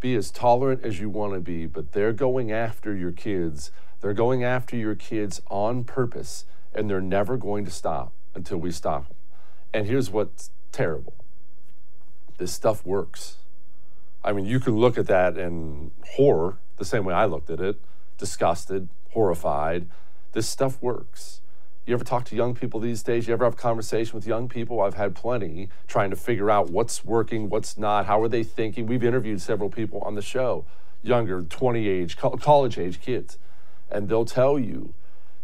[0.00, 3.70] be as tolerant as you want to be, but they're going after your kids.
[4.00, 8.12] They're going after your kids on purpose, and they're never going to stop.
[8.32, 9.19] until we stop them.
[9.72, 11.14] And here's what's terrible
[12.38, 13.36] this stuff works.
[14.24, 17.60] I mean, you can look at that in horror, the same way I looked at
[17.60, 17.78] it,
[18.16, 19.88] disgusted, horrified.
[20.32, 21.40] This stuff works.
[21.86, 23.26] You ever talk to young people these days?
[23.26, 24.80] You ever have conversation with young people?
[24.80, 28.86] I've had plenty trying to figure out what's working, what's not, how are they thinking.
[28.86, 30.64] We've interviewed several people on the show,
[31.02, 33.38] younger, 20 age, co- college age kids,
[33.90, 34.94] and they'll tell you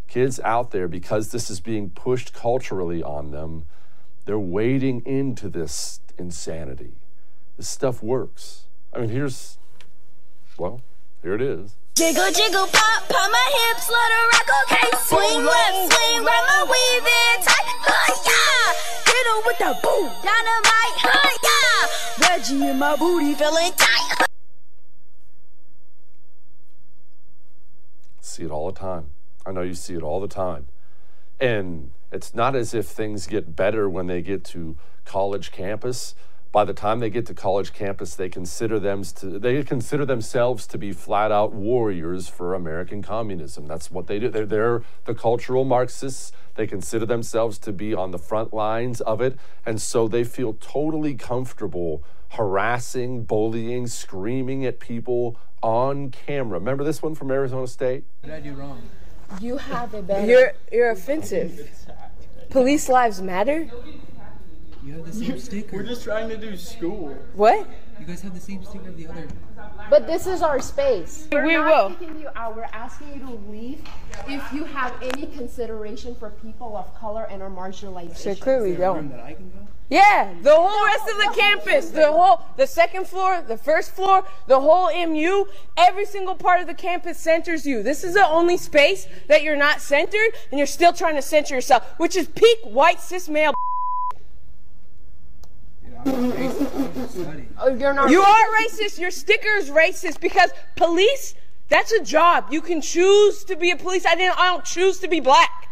[0.08, 3.64] kids out there because this is being pushed culturally on them,
[4.26, 6.92] they're wading into this insanity.
[7.56, 8.64] This stuff works.
[8.92, 9.56] I mean, here's,
[10.58, 10.82] well,
[11.22, 11.76] here it is.
[11.94, 14.90] Jiggle, jiggle, pop, pop my hips, let her rock, okay.
[15.06, 18.74] Swing left, swing right, my weave in tight, huh, yeah.
[19.06, 22.28] Hit her with the boom, dynamite, huh, yeah.
[22.28, 24.26] Reggie in my booty feeling tight.
[28.20, 29.10] See it all the time.
[29.46, 30.66] I know you see it all the time.
[31.40, 36.14] And it's not as if things get better when they get to college campus.
[36.52, 40.66] By the time they get to college campus, they consider them to, they consider themselves
[40.68, 43.66] to be flat out warriors for American communism.
[43.66, 44.30] That's what they do.
[44.30, 46.32] They're, they're the cultural Marxists.
[46.54, 50.54] They consider themselves to be on the front lines of it, and so they feel
[50.54, 56.58] totally comfortable harassing, bullying, screaming at people on camera.
[56.58, 58.04] Remember this one from Arizona State?
[58.20, 58.82] What did I do wrong?
[59.40, 60.26] You have a better.
[60.26, 61.70] You're you're offensive.
[62.50, 63.68] Police lives matter.
[64.84, 65.76] You have the same sticker.
[65.76, 67.16] We're just trying to do school.
[67.34, 67.66] What?
[67.98, 69.26] You guys have the same sticker of the other.
[69.88, 71.28] But this is our space.
[71.32, 71.90] We We're will.
[71.90, 72.54] kicking you out.
[72.54, 73.80] We're asking you to leave
[74.28, 78.16] if you have any consideration for people of color and our marginalized.
[78.16, 78.42] So issues.
[78.42, 79.12] clearly don't.
[79.88, 84.26] Yeah, the whole rest of the campus, the whole, the second floor, the first floor,
[84.48, 87.84] the whole MU, every single part of the campus centers you.
[87.84, 91.54] This is the only space that you're not centered, and you're still trying to center
[91.54, 93.54] yourself, which is peak white cis male.
[97.58, 98.10] Oh, you're not.
[98.10, 98.98] You are racist.
[98.98, 101.34] Your sticker is racist because police.
[101.68, 102.46] That's a job.
[102.50, 104.06] You can choose to be a police.
[104.06, 104.38] I didn't.
[104.38, 105.68] I don't choose to be black.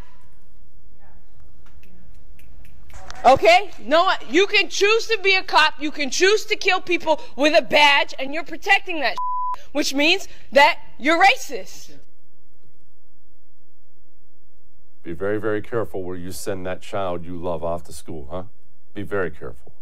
[3.25, 3.71] Okay?
[3.81, 5.75] No, you can choose to be a cop.
[5.81, 9.17] You can choose to kill people with a badge, and you're protecting that,
[9.73, 11.93] which means that you're racist.
[15.03, 18.45] Be very, very careful where you send that child you love off to school, huh?
[18.95, 19.74] Be very careful.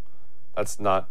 [0.54, 1.08] That's not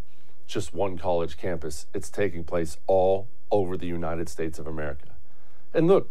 [0.47, 5.07] just one college campus, it's taking place all over the United States of America.
[5.73, 6.09] And look,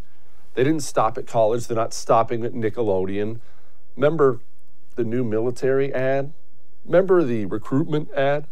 [0.55, 3.39] they didn't stop at college, they're not stopping at Nickelodeon.
[3.95, 4.39] Remember
[4.95, 6.33] the new military ad?
[6.85, 8.47] Remember the recruitment ad?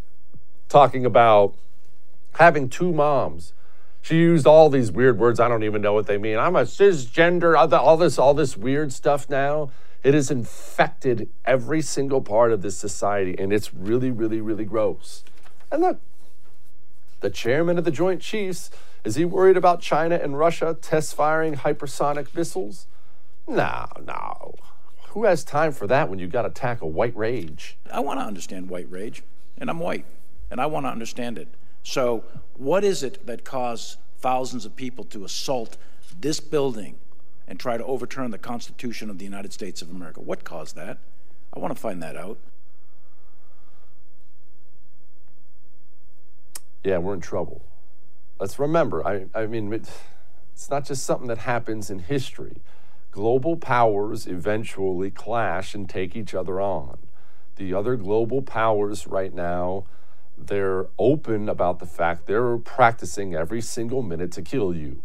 [0.69, 1.55] Talking about
[2.33, 3.53] having two moms.
[4.01, 5.39] She used all these weird words.
[5.39, 6.37] I don't even know what they mean.
[6.37, 9.71] I'm a cisgender, all this, all this weird stuff now.
[10.03, 15.23] It has infected every single part of this society, and it's really, really, really gross.
[15.71, 15.99] And look,
[17.19, 18.71] the chairman of the Joint Chiefs,
[19.03, 22.87] is he worried about China and Russia test firing hypersonic missiles?
[23.45, 24.55] No, no.
[25.09, 27.77] Who has time for that when you've got to tackle white rage?
[27.91, 29.23] I want to understand white rage,
[29.57, 30.05] and I'm white,
[30.49, 31.49] and I want to understand it.
[31.83, 32.23] So,
[32.55, 35.77] what is it that caused thousands of people to assault
[36.19, 36.99] this building
[37.49, 40.21] and try to overturn the Constitution of the United States of America?
[40.21, 40.99] What caused that?
[41.51, 42.37] I want to find that out.
[46.83, 47.61] yeah, we're in trouble.
[48.39, 49.89] Let's remember, I, I mean, it,
[50.53, 52.61] it's not just something that happens in history.
[53.11, 56.97] Global powers eventually clash and take each other on.
[57.57, 59.85] The other global powers right now,
[60.37, 65.01] they're open about the fact they're practicing every single minute to kill you,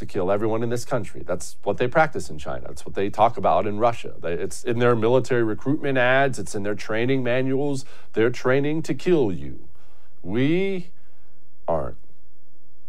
[0.00, 1.22] to kill everyone in this country.
[1.24, 2.66] That's what they practice in China.
[2.66, 4.14] That's what they talk about in Russia.
[4.22, 7.84] It's in their military recruitment ads, it's in their training manuals.
[8.12, 9.68] They're training to kill you.
[10.22, 10.90] We
[11.68, 11.96] aren't.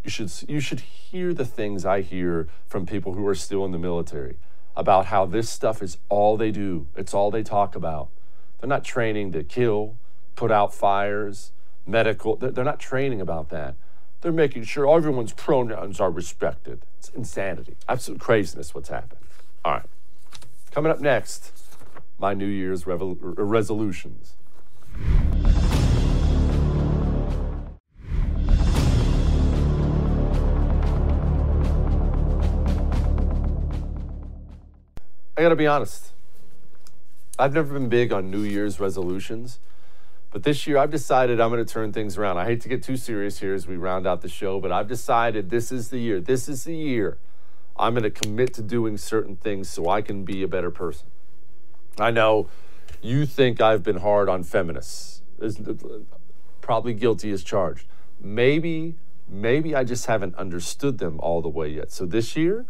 [0.03, 3.71] You should you should hear the things I hear from people who are still in
[3.71, 4.37] the military
[4.75, 6.87] about how this stuff is all they do.
[6.95, 8.09] It's all they talk about.
[8.59, 9.95] They're not training to kill,
[10.35, 11.51] put out fires,
[11.85, 12.35] medical.
[12.35, 13.75] They're, they're not training about that.
[14.21, 16.85] They're making sure everyone's pronouns are respected.
[17.01, 18.75] It's insanity, absolute craziness.
[18.75, 19.21] What's happened?
[19.65, 19.85] All right.
[20.69, 21.51] Coming up next,
[22.19, 24.35] my New Year's revol- uh, resolutions.
[35.35, 36.11] I gotta be honest.
[37.39, 39.57] I've never been big on New Year's resolutions,
[40.31, 42.37] but this year I've decided I'm gonna turn things around.
[42.37, 44.87] I hate to get too serious here as we round out the show, but I've
[44.87, 46.19] decided this is the year.
[46.19, 47.17] This is the year
[47.77, 51.07] I'm gonna commit to doing certain things so I can be a better person.
[51.99, 52.47] I know
[53.01, 55.23] You think I've been hard on feminists.
[55.41, 55.49] Uh,
[56.61, 57.87] probably guilty as charged.
[58.19, 58.95] Maybe,
[59.27, 61.91] maybe I just haven't understood them all the way yet.
[61.91, 62.67] So this year,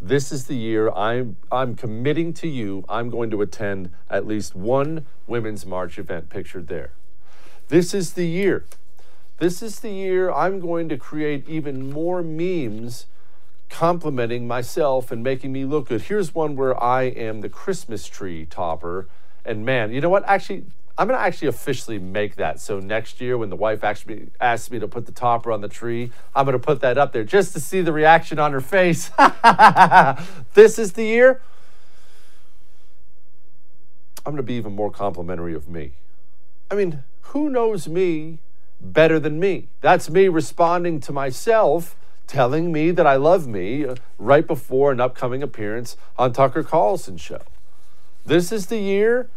[0.00, 2.84] this is the year I'm I'm committing to you.
[2.88, 6.92] I'm going to attend at least one women's march event pictured there.
[7.68, 8.64] This is the year.
[9.38, 13.06] This is the year I'm going to create even more memes
[13.68, 16.02] complimenting myself and making me look good.
[16.02, 19.08] Here's one where I am the Christmas tree topper.
[19.44, 20.24] And man, you know what?
[20.26, 20.64] Actually,
[21.00, 22.60] I'm going to actually officially make that.
[22.60, 25.68] So next year, when the wife actually asks me to put the topper on the
[25.68, 28.60] tree, I'm going to put that up there just to see the reaction on her
[28.60, 29.10] face.
[30.52, 31.40] this is the year.
[34.26, 35.92] I'm going to be even more complimentary of me.
[36.70, 38.40] I mean, who knows me
[38.78, 39.68] better than me?
[39.80, 41.96] That's me responding to myself,
[42.26, 47.22] telling me that I love me uh, right before an upcoming appearance on Tucker Carlson's
[47.22, 47.40] show.
[48.26, 49.30] This is the year.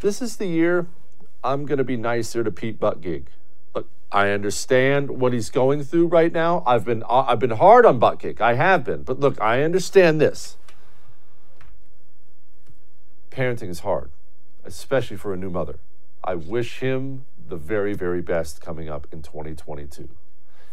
[0.00, 0.86] This is the year
[1.42, 3.26] I'm going to be nicer to Pete Buttigieg.
[3.74, 6.62] Look, I understand what he's going through right now.
[6.66, 8.40] I've been I've been hard on Buttigieg.
[8.40, 10.56] I have been, but look, I understand this.
[13.30, 14.10] Parenting is hard,
[14.64, 15.78] especially for a new mother.
[16.22, 20.08] I wish him the very, very best coming up in 2022.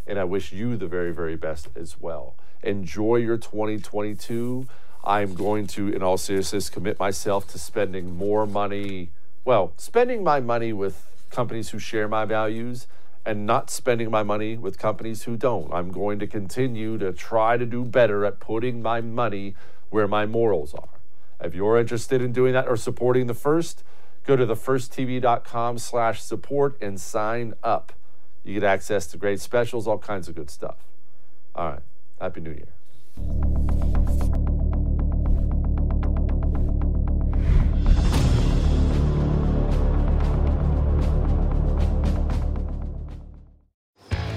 [0.08, 2.36] And I wish you the very, very best as well.
[2.64, 4.68] Enjoy your 2022.
[5.04, 9.10] I'm going to, in all seriousness, commit myself to spending more money.
[9.44, 12.88] Well, spending my money with companies who share my values
[13.26, 15.72] and not spending my money with companies who don't.
[15.74, 19.56] I'm going to continue to try to do better at putting my money
[19.90, 20.90] where my morals are.
[21.40, 23.84] If you're interested in doing that or supporting the first,
[24.26, 27.94] go to thefirsttv.com slash support and sign up.
[28.44, 30.78] You get access to great specials, all kinds of good stuff.
[31.56, 31.82] All right.
[32.20, 34.21] Happy New Year.